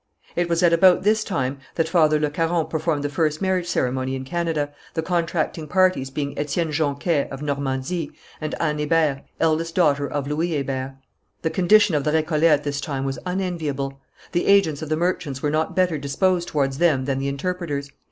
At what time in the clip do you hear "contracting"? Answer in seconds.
5.03-5.67